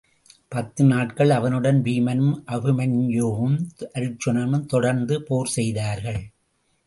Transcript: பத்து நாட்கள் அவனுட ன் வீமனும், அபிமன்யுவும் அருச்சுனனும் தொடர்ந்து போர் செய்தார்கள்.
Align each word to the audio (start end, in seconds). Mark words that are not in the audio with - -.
பத்து 0.49 0.83
நாட்கள் 0.83 1.29
அவனுட 1.29 1.71
ன் 1.71 1.81
வீமனும், 1.81 2.33
அபிமன்யுவும் 2.47 3.57
அருச்சுனனும் 3.93 4.65
தொடர்ந்து 4.65 5.23
போர் 5.23 5.47
செய்தார்கள். 5.47 6.21